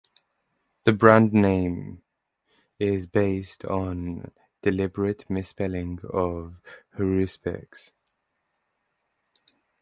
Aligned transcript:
The 0.83 0.93
band's 0.93 1.31
name 1.31 2.01
is 2.79 3.05
based 3.05 3.65
on 3.65 4.23
a 4.23 4.31
deliberate 4.63 5.29
misspelling 5.29 5.99
of 6.11 6.55
"haruspex". 6.97 7.91